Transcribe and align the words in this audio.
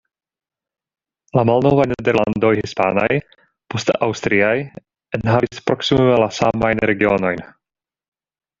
La 1.39 1.43
malnovaj 1.49 1.85
Nederlandoj 1.91 2.51
hispanaj, 2.61 3.11
poste 3.75 3.97
aŭstriaj 4.07 4.55
enhavis 5.21 5.63
proksimume 5.71 6.19
la 6.25 6.33
samajn 6.41 6.85
regionojn. 6.93 7.49